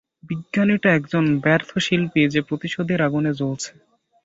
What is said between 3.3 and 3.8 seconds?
জ্বলছে।